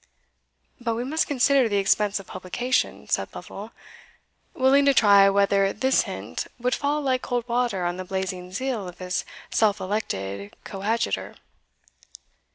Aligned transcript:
"But 0.79 0.95
we 0.95 1.03
must 1.03 1.27
consider 1.27 1.69
the 1.69 1.77
expense 1.77 2.19
of 2.19 2.25
publication," 2.25 3.07
said 3.07 3.29
Lovel, 3.35 3.71
willing 4.55 4.83
to 4.85 4.95
try 4.95 5.29
whether 5.29 5.71
this 5.73 6.05
hint 6.09 6.47
would 6.57 6.73
fall 6.73 7.01
like 7.03 7.21
cold 7.21 7.47
water 7.47 7.85
on 7.85 7.97
the 7.97 8.03
blazing 8.05 8.51
zeal 8.51 8.87
of 8.87 8.97
his 8.97 9.25
self 9.51 9.79
elected 9.79 10.55
coadjutor. 10.63 11.35